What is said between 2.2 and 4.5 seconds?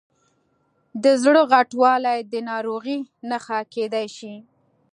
د ناروغۍ نښه کېدای شي.